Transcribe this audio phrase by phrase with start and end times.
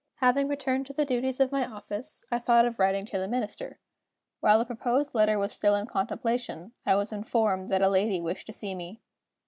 [0.15, 3.77] Having returned to the duties of my office, I thought of writing to the Minister.
[4.39, 8.47] While the proposed letter was still in contemplation, I was informed that a lady wished
[8.47, 8.99] to see me.